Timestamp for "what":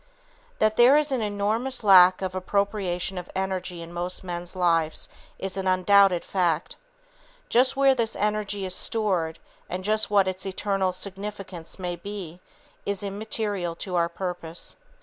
10.09-10.27